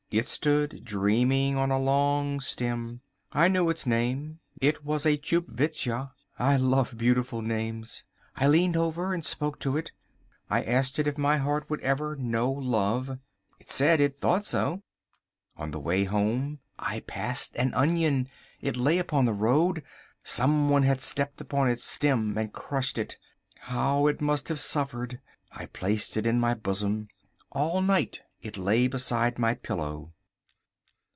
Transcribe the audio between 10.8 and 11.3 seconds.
it if